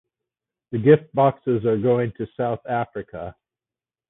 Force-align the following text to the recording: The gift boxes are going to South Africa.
The 0.71 0.79
gift 0.79 1.13
boxes 1.13 1.63
are 1.63 1.77
going 1.77 2.13
to 2.13 2.25
South 2.35 2.61
Africa. 2.67 3.35